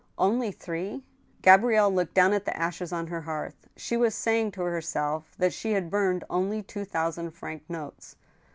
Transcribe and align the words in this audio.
"Only 0.17 0.51
three?" 0.51 1.03
Gabrielle 1.43 1.93
looked 1.93 2.15
down 2.15 2.33
at 2.33 2.45
the 2.45 2.57
ashes 2.57 2.91
on 2.91 3.05
her 3.05 3.21
hearth. 3.21 3.67
She 3.77 3.95
was 3.95 4.15
saying 4.15 4.49
to 4.53 4.61
herself 4.63 5.35
that 5.37 5.53
she 5.53 5.73
had 5.73 5.91
burned 5.91 6.23
only 6.27 6.63
two 6.63 6.85
thousand 6.85 7.33
franc 7.35 7.61
notes. 7.69 8.15